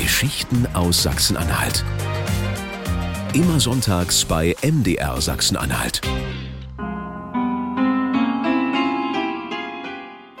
Geschichten 0.00 0.66
aus 0.72 1.02
Sachsen-Anhalt. 1.02 1.84
Immer 3.34 3.60
sonntags 3.60 4.24
bei 4.24 4.56
MDR 4.62 5.20
Sachsen-Anhalt. 5.20 6.00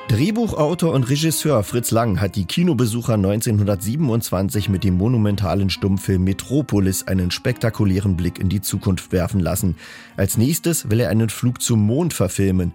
Drehbuchautor 0.08 0.94
und 0.94 1.10
Regisseur 1.10 1.62
Fritz 1.62 1.90
Lang 1.90 2.22
hat 2.22 2.36
die 2.36 2.46
Kinobesucher 2.46 3.14
1927 3.14 4.70
mit 4.70 4.82
dem 4.82 4.94
monumentalen 4.96 5.68
Stummfilm 5.68 6.24
Metropolis 6.24 7.06
einen 7.06 7.30
spektakulären 7.30 8.16
Blick 8.16 8.38
in 8.38 8.48
die 8.48 8.62
Zukunft 8.62 9.12
werfen 9.12 9.40
lassen. 9.40 9.76
Als 10.16 10.38
nächstes 10.38 10.88
will 10.88 11.00
er 11.00 11.10
einen 11.10 11.28
Flug 11.28 11.60
zum 11.60 11.80
Mond 11.80 12.14
verfilmen. 12.14 12.72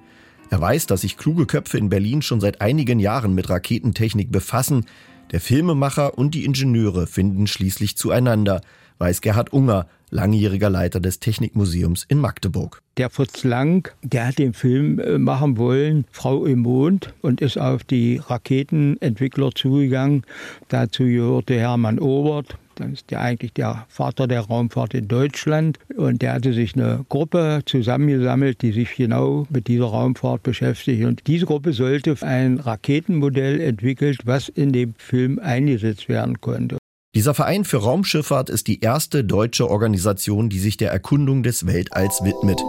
Er 0.52 0.62
weiß, 0.62 0.86
dass 0.86 1.02
sich 1.02 1.18
kluge 1.18 1.48
Köpfe 1.48 1.80
in 1.80 1.90
Berlin 1.90 2.22
schon 2.22 2.40
seit 2.40 2.62
einigen 2.62 3.00
Jahren 3.00 3.34
mit 3.34 3.50
Raketentechnik 3.50 4.32
befassen. 4.32 4.86
Der 5.32 5.42
Filmemacher 5.42 6.18
und 6.18 6.36
die 6.36 6.46
Ingenieure 6.46 7.08
finden 7.08 7.48
schließlich 7.48 7.98
zueinander, 7.98 8.62
weiß 9.00 9.22
Gerhard 9.22 9.52
Unger, 9.52 9.88
langjähriger 10.12 10.70
Leiter 10.70 11.00
des 11.00 11.20
Technikmuseums 11.20 12.06
in 12.08 12.20
Magdeburg. 12.20 12.82
Der 12.98 13.10
Fritz 13.10 13.44
Lang, 13.44 13.92
der 14.04 14.28
hat 14.28 14.38
den 14.38 14.54
Film 14.54 15.00
äh, 15.00 15.18
machen 15.18 15.58
wollen, 15.58 16.06
Frau 16.12 16.46
im 16.46 16.60
Mond, 16.60 17.14
und 17.22 17.42
ist 17.42 17.58
auf 17.58 17.84
die 17.84 18.22
Raketenentwickler 18.26 19.52
zugegangen. 19.54 20.24
Dazu 20.70 21.04
gehörte 21.04 21.56
Hermann 21.56 22.00
Obert, 22.00 22.58
das 22.76 22.92
ist 22.92 23.12
ja 23.12 23.20
eigentlich 23.20 23.54
der 23.54 23.86
Vater 23.90 24.28
der 24.28 24.42
Raumfahrt 24.42 24.94
in 24.94 25.08
Deutschland. 25.08 25.80
Und 25.96 26.22
der 26.22 26.34
hatte 26.34 26.54
sich 26.54 26.76
eine 26.76 27.06
Gruppe 27.10 27.62
zusammengesammelt, 27.66 28.62
die 28.62 28.72
sich 28.72 28.96
genau 28.96 29.48
mit 29.50 29.68
dieser 29.68 29.86
Raumfahrt 29.86 30.44
beschäftigt. 30.44 31.06
Und 31.06 31.28
diese 31.28 31.46
Gruppe 31.46 31.74
sollte 31.74 32.16
ein 32.22 32.60
Raketenmodell 32.60 33.62
entwickelt, 33.62 34.20
was 34.26 34.50
in 34.50 34.72
dem 34.74 34.94
Film 34.98 35.40
eingesetzt 35.40 36.10
werden 36.10 36.42
konnte. 36.42 36.78
Dieser 37.16 37.34
Verein 37.34 37.64
für 37.64 37.78
Raumschifffahrt 37.78 38.50
ist 38.50 38.68
die 38.68 38.82
erste 38.82 39.24
deutsche 39.24 39.70
Organisation, 39.70 40.50
die 40.50 40.60
sich 40.60 40.76
der 40.76 40.92
Erkundung 40.92 41.44
des 41.44 41.66
Weltalls 41.66 42.22
widmet. 42.24 42.60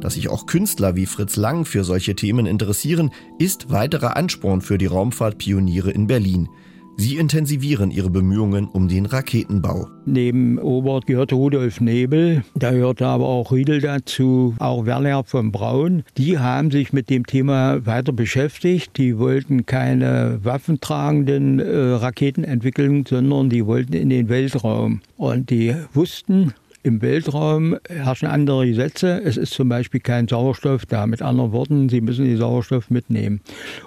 Dass 0.00 0.14
sich 0.14 0.28
auch 0.28 0.46
Künstler 0.46 0.94
wie 0.94 1.06
Fritz 1.06 1.36
Lang 1.36 1.64
für 1.64 1.84
solche 1.84 2.14
Themen 2.14 2.46
interessieren, 2.46 3.10
ist 3.38 3.70
weiterer 3.70 4.16
Ansporn 4.16 4.60
für 4.60 4.78
die 4.78 4.86
Raumfahrtpioniere 4.86 5.90
in 5.90 6.06
Berlin. 6.06 6.48
Sie 6.96 7.16
intensivieren 7.16 7.90
ihre 7.90 8.10
Bemühungen 8.10 8.68
um 8.68 8.88
den 8.88 9.06
Raketenbau. 9.06 9.88
Neben 10.04 10.58
Obert 10.58 11.06
gehört 11.06 11.32
Rudolf 11.32 11.80
Nebel, 11.80 12.44
da 12.54 12.70
gehört 12.70 13.02
aber 13.02 13.26
auch 13.26 13.52
Riedel 13.52 13.80
dazu, 13.80 14.54
auch 14.58 14.86
Werner 14.86 15.24
von 15.24 15.52
Braun. 15.52 16.04
Die 16.16 16.38
haben 16.38 16.70
sich 16.70 16.92
mit 16.92 17.10
dem 17.10 17.26
Thema 17.26 17.84
weiter 17.86 18.12
beschäftigt. 18.12 18.96
Die 18.98 19.18
wollten 19.18 19.66
keine 19.66 20.40
waffentragenden 20.42 21.60
äh, 21.60 21.76
Raketen 21.94 22.44
entwickeln, 22.44 23.04
sondern 23.06 23.48
die 23.48 23.66
wollten 23.66 23.94
in 23.94 24.10
den 24.10 24.28
Weltraum. 24.28 25.00
Und 25.16 25.50
die 25.50 25.74
wussten, 25.94 26.52
im 26.82 27.00
Weltraum 27.00 27.76
herrschen 27.88 28.26
andere 28.26 28.66
Gesetze. 28.66 29.22
Es 29.24 29.36
ist 29.36 29.52
zum 29.52 29.68
Beispiel 29.68 30.00
kein 30.00 30.26
Sauerstoff 30.26 30.84
da. 30.86 31.06
Mit 31.06 31.22
anderen 31.22 31.52
Worten, 31.52 31.88
Sie 31.88 32.00
müssen 32.00 32.24
den 32.24 32.36
Sauerstoff 32.36 32.90
mitnehmen. 32.90 33.40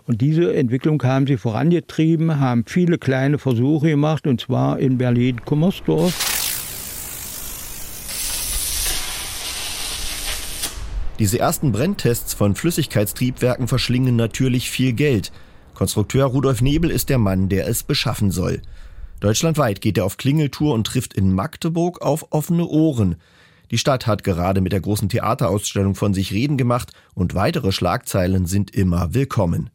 Und 0.08 0.22
diese 0.22 0.56
Entwicklung 0.56 1.02
haben 1.04 1.28
Sie 1.28 1.38
vorangetrieben, 1.38 2.40
haben 2.40 2.64
viele 2.66 2.98
kleine 2.98 3.38
Versuche 3.38 3.90
gemacht, 3.90 4.28
und 4.28 4.40
zwar 4.40 4.80
in 4.80 4.98
Berlin-Kummersdorf. 4.98 6.32
Diese 11.20 11.40
ersten 11.40 11.72
Brenntests 11.72 12.34
von 12.34 12.56
Flüssigkeitstriebwerken 12.56 13.68
verschlingen 13.68 14.16
natürlich 14.16 14.70
viel 14.70 14.94
Geld. 14.94 15.32
Konstrukteur 15.74 16.26
Rudolf 16.26 16.62
Nebel 16.62 16.92
ist 16.92 17.10
der 17.10 17.18
Mann, 17.18 17.50
der 17.50 17.68
es 17.68 17.84
beschaffen 17.84 18.32
soll. 18.32 18.62
Deutschlandweit 19.20 19.82
geht 19.82 19.98
er 19.98 20.06
auf 20.06 20.18
Klingeltour 20.18 20.74
und 20.74 20.88
trifft 20.88 21.14
in 21.14 21.34
Magdeburg 21.34 22.02
auf 22.02 22.28
offene 22.32 22.66
Ohren. 22.66 23.16
Die 23.72 23.78
Stadt 23.78 24.08
hat 24.08 24.24
gerade 24.24 24.62
mit 24.62 24.74
der 24.74 24.82
großen 24.82 25.10
Theaterausstellung 25.10 25.96
von 25.96 26.14
sich 26.14 26.32
reden 26.32 26.58
gemacht 26.58 26.92
und 27.14 27.34
weitere 27.34 27.72
Schlagzeilen 27.72 28.46
sind 28.46 28.76
immer 28.76 29.14
willkommen. 29.14 29.70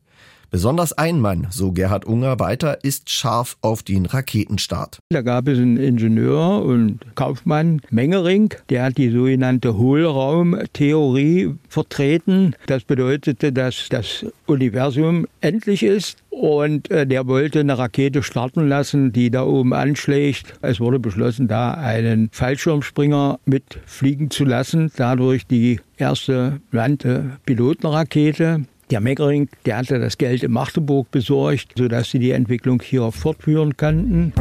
Besonders 0.50 0.92
ein 0.92 1.20
Mann, 1.20 1.46
so 1.50 1.70
Gerhard 1.70 2.04
Unger 2.04 2.40
weiter, 2.40 2.82
ist 2.82 3.08
scharf 3.08 3.56
auf 3.60 3.84
den 3.84 4.04
Raketenstart. 4.04 4.98
Da 5.10 5.22
gab 5.22 5.46
es 5.46 5.58
einen 5.58 5.76
Ingenieur 5.76 6.64
und 6.64 6.98
Kaufmann, 7.14 7.80
Mengering, 7.90 8.52
der 8.68 8.82
hat 8.82 8.98
die 8.98 9.10
sogenannte 9.10 9.76
Hohlraumtheorie 9.76 11.54
vertreten. 11.68 12.56
Das 12.66 12.82
bedeutete, 12.82 13.52
dass 13.52 13.86
das 13.90 14.26
Universum 14.46 15.28
endlich 15.40 15.84
ist 15.84 16.18
und 16.30 16.90
äh, 16.90 17.06
der 17.06 17.26
wollte 17.26 17.60
eine 17.60 17.76
Rakete 17.76 18.22
starten 18.22 18.68
lassen, 18.68 19.12
die 19.12 19.30
da 19.30 19.44
oben 19.44 19.74
anschlägt. 19.74 20.54
Es 20.62 20.80
wurde 20.80 20.98
beschlossen, 20.98 21.48
da 21.48 21.72
einen 21.72 22.30
Fallschirmspringer 22.32 23.38
mitfliegen 23.44 24.30
zu 24.30 24.44
lassen, 24.44 24.90
dadurch 24.96 25.46
die 25.46 25.80
erste 25.96 26.60
bemannte 26.70 27.38
Pilotenrakete. 27.44 28.64
Der 28.90 29.00
Meckering, 29.00 29.48
der 29.66 29.78
hatte 29.78 30.00
das 30.00 30.18
Geld 30.18 30.42
in 30.42 30.52
Magdeburg 30.52 31.10
besorgt, 31.10 31.74
sodass 31.76 32.10
sie 32.10 32.18
die 32.18 32.32
Entwicklung 32.32 32.80
hier 32.82 33.12
fortführen 33.12 33.76
konnten. 33.76 34.32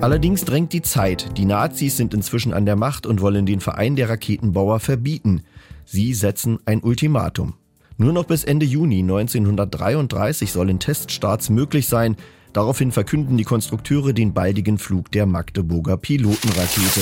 Allerdings 0.00 0.44
drängt 0.44 0.72
die 0.72 0.82
Zeit. 0.82 1.36
Die 1.36 1.44
Nazis 1.44 1.96
sind 1.96 2.14
inzwischen 2.14 2.52
an 2.52 2.66
der 2.66 2.76
Macht 2.76 3.06
und 3.06 3.20
wollen 3.20 3.46
den 3.46 3.58
Verein 3.58 3.96
der 3.96 4.08
Raketenbauer 4.08 4.78
verbieten. 4.78 5.42
Sie 5.84 6.14
setzen 6.14 6.58
ein 6.66 6.82
Ultimatum. 6.82 7.54
Nur 8.00 8.12
noch 8.12 8.26
bis 8.26 8.44
Ende 8.44 8.64
Juni 8.64 9.00
1933 9.00 10.52
sollen 10.52 10.78
Teststarts 10.78 11.50
möglich 11.50 11.88
sein. 11.88 12.14
Daraufhin 12.52 12.92
verkünden 12.92 13.36
die 13.36 13.42
Konstrukteure 13.42 14.12
den 14.12 14.32
baldigen 14.32 14.78
Flug 14.78 15.10
der 15.10 15.26
Magdeburger 15.26 15.96
Pilotenrakete. 15.96 17.00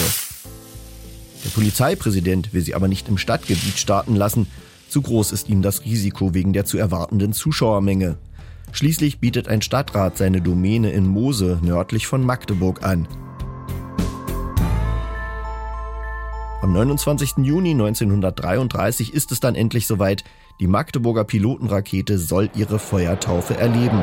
Der 1.45 1.51
Polizeipräsident 1.51 2.55
will 2.55 2.63
sie 2.63 2.75
aber 2.75 2.89
nicht 2.89 3.11
im 3.11 3.19
Stadtgebiet 3.19 3.77
starten 3.77 4.17
lassen. 4.17 4.47
Zu 4.89 5.03
groß 5.03 5.33
ist 5.33 5.51
ihm 5.51 5.61
das 5.61 5.85
Risiko 5.85 6.33
wegen 6.33 6.55
der 6.55 6.65
zu 6.65 6.79
erwartenden 6.79 7.35
Zuschauermenge. 7.35 8.17
Schließlich 8.73 9.21
bietet 9.21 9.49
ein 9.49 9.61
Stadtrat 9.61 10.17
seine 10.17 10.41
Domäne 10.41 10.93
in 10.93 11.07
Mose 11.07 11.59
nördlich 11.63 12.07
von 12.07 12.25
Magdeburg 12.25 12.83
an. 12.83 13.07
Am 16.63 16.73
29. 16.73 17.45
Juni 17.45 17.73
1933 17.73 19.13
ist 19.13 19.31
es 19.31 19.41
dann 19.41 19.55
endlich 19.55 19.87
soweit. 19.87 20.25
Die 20.61 20.67
Magdeburger 20.67 21.25
Pilotenrakete 21.25 22.19
soll 22.19 22.51
ihre 22.55 22.79
Feuertaufe 22.79 23.57
erleben. 23.57 24.03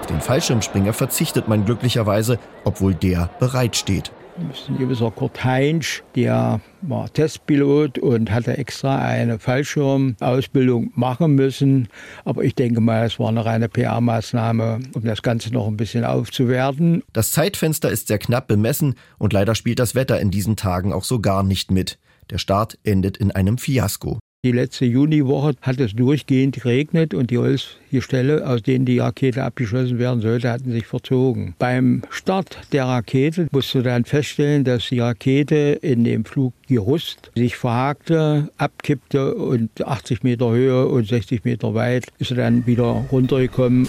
Auf 0.00 0.06
den 0.06 0.20
Fallschirmspringer 0.20 0.92
verzichtet 0.92 1.48
man 1.48 1.64
glücklicherweise, 1.64 2.38
obwohl 2.64 2.94
der 2.94 3.30
bereitsteht 3.38 4.12
ist 4.50 4.68
ein 4.68 4.78
gewisser 4.78 5.10
Kurt 5.10 5.44
Heinsch, 5.44 6.02
der 6.14 6.60
war 6.80 7.12
Testpilot 7.12 7.98
und 7.98 8.30
hatte 8.30 8.56
extra 8.56 8.98
eine 8.98 9.38
Fallschirmausbildung 9.38 10.92
machen 10.94 11.34
müssen. 11.34 11.88
Aber 12.24 12.42
ich 12.44 12.54
denke 12.54 12.80
mal, 12.80 13.04
es 13.04 13.18
war 13.18 13.28
eine 13.28 13.44
reine 13.44 13.68
PR-Maßnahme, 13.68 14.80
um 14.94 15.02
das 15.04 15.22
Ganze 15.22 15.52
noch 15.52 15.66
ein 15.66 15.76
bisschen 15.76 16.04
aufzuwerten. 16.04 17.02
Das 17.12 17.30
Zeitfenster 17.30 17.90
ist 17.90 18.08
sehr 18.08 18.18
knapp 18.18 18.48
bemessen 18.48 18.94
und 19.18 19.32
leider 19.32 19.54
spielt 19.54 19.78
das 19.78 19.94
Wetter 19.94 20.20
in 20.20 20.30
diesen 20.30 20.56
Tagen 20.56 20.92
auch 20.92 21.04
so 21.04 21.20
gar 21.20 21.42
nicht 21.42 21.70
mit. 21.70 21.98
Der 22.30 22.38
Start 22.38 22.78
endet 22.84 23.16
in 23.16 23.30
einem 23.30 23.58
Fiasko. 23.58 24.18
Die 24.44 24.50
letzte 24.50 24.86
Juniwoche 24.86 25.54
hat 25.62 25.78
es 25.78 25.94
durchgehend 25.94 26.56
geregnet 26.56 27.14
und 27.14 27.30
die 27.30 27.38
Holzgestelle, 27.38 28.44
aus 28.44 28.60
denen 28.60 28.84
die 28.84 28.98
Rakete 28.98 29.44
abgeschossen 29.44 30.00
werden 30.00 30.20
sollte, 30.20 30.50
hatten 30.50 30.72
sich 30.72 30.84
verzogen. 30.84 31.54
Beim 31.60 32.02
Start 32.10 32.58
der 32.72 32.86
Rakete 32.86 33.46
musste 33.52 33.84
dann 33.84 34.04
feststellen, 34.04 34.64
dass 34.64 34.88
die 34.88 34.98
Rakete 34.98 35.78
in 35.80 36.02
dem 36.02 36.24
Fluggerüst 36.24 37.30
sich 37.36 37.54
verhakte, 37.54 38.50
abkippte 38.56 39.36
und 39.36 39.86
80 39.86 40.24
Meter 40.24 40.50
Höhe 40.50 40.88
und 40.88 41.06
60 41.06 41.44
Meter 41.44 41.74
weit 41.74 42.08
ist 42.18 42.30
sie 42.30 42.34
dann 42.34 42.66
wieder 42.66 43.04
runtergekommen. 43.12 43.86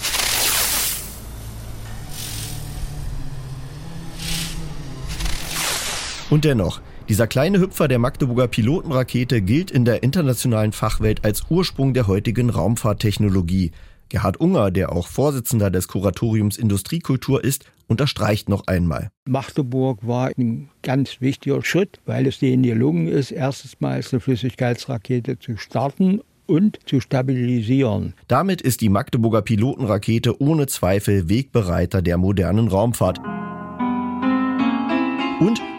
Und 6.29 6.45
dennoch, 6.45 6.79
dieser 7.09 7.27
kleine 7.27 7.59
Hüpfer 7.59 7.87
der 7.87 7.99
Magdeburger 7.99 8.47
Pilotenrakete 8.47 9.41
gilt 9.41 9.71
in 9.71 9.85
der 9.85 10.03
internationalen 10.03 10.71
Fachwelt 10.71 11.25
als 11.25 11.43
Ursprung 11.49 11.93
der 11.93 12.07
heutigen 12.07 12.49
Raumfahrttechnologie. 12.49 13.71
Gerhard 14.09 14.39
Unger, 14.39 14.71
der 14.71 14.91
auch 14.91 15.07
Vorsitzender 15.07 15.71
des 15.71 15.87
Kuratoriums 15.87 16.57
Industriekultur 16.57 17.43
ist, 17.43 17.65
unterstreicht 17.87 18.47
noch 18.47 18.67
einmal. 18.67 19.09
Magdeburg 19.27 20.05
war 20.07 20.31
ein 20.37 20.69
ganz 20.81 21.19
wichtiger 21.19 21.63
Schritt, 21.63 21.99
weil 22.05 22.27
es 22.27 22.39
denen 22.39 22.63
gelungen 22.63 23.07
ist, 23.07 23.31
erstmals 23.31 24.13
eine 24.13 24.19
Flüssigkeitsrakete 24.19 25.39
zu 25.39 25.57
starten 25.57 26.21
und 26.45 26.79
zu 26.85 26.99
stabilisieren. 26.99 28.13
Damit 28.27 28.61
ist 28.61 28.81
die 28.81 28.89
Magdeburger 28.89 29.41
Pilotenrakete 29.41 30.41
ohne 30.41 30.67
Zweifel 30.67 31.27
Wegbereiter 31.29 32.01
der 32.01 32.17
modernen 32.17 32.67
Raumfahrt. 32.67 33.19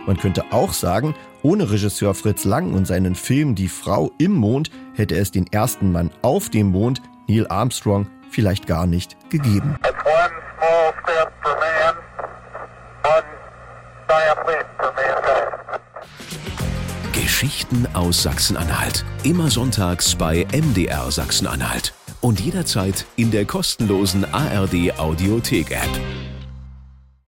Man 0.06 0.18
könnte 0.18 0.44
auch 0.50 0.72
sagen, 0.72 1.14
ohne 1.42 1.70
Regisseur 1.70 2.14
Fritz 2.14 2.44
Lang 2.44 2.74
und 2.74 2.86
seinen 2.86 3.14
Film 3.14 3.54
Die 3.54 3.68
Frau 3.68 4.12
im 4.18 4.32
Mond 4.32 4.70
hätte 4.94 5.16
es 5.16 5.30
den 5.30 5.46
ersten 5.52 5.92
Mann 5.92 6.10
auf 6.22 6.50
dem 6.50 6.68
Mond, 6.68 7.00
Neil 7.26 7.46
Armstrong, 7.48 8.06
vielleicht 8.30 8.66
gar 8.66 8.86
nicht 8.86 9.16
gegeben. 9.30 9.76
One 9.82 10.92
step 11.02 11.32
for 11.42 11.54
man, 11.54 11.94
one 13.04 13.24
giant 14.08 14.38
leap 14.46 14.66
for 14.78 14.92
mankind. 14.94 15.74
Geschichten 17.12 17.86
aus 17.94 18.22
Sachsen-Anhalt. 18.22 19.04
Immer 19.22 19.50
sonntags 19.50 20.14
bei 20.14 20.46
MDR 20.52 21.10
Sachsen-Anhalt. 21.10 21.94
Und 22.20 22.40
jederzeit 22.40 23.06
in 23.16 23.30
der 23.30 23.44
kostenlosen 23.44 24.24
ARD 24.32 24.98
Audiothek-App. 24.98 25.90